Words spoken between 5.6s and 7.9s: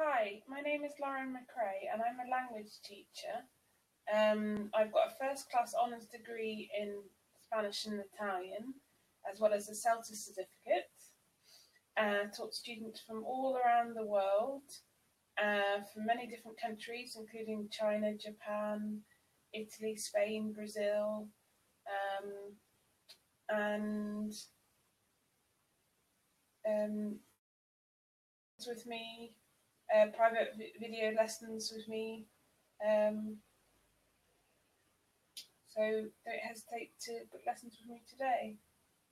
honours degree in Spanish